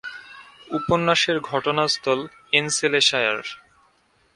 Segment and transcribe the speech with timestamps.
[0.69, 2.19] উপন্যাসের ঘটনাস্থল
[2.53, 3.39] এন্সেলেশায়ার।